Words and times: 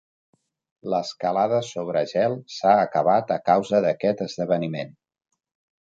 L'escalada 0.93 1.59
sobre 1.67 2.03
gel 2.13 2.39
s'ha 2.55 2.73
acabat 2.89 3.37
a 3.39 3.41
causa 3.53 3.87
d'aquest 3.87 4.29
esdeveniment. 4.31 5.01